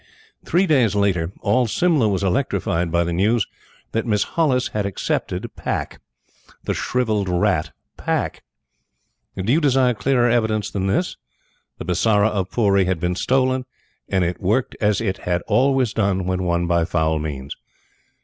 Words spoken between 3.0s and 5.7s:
the news that Miss Hollis had accepted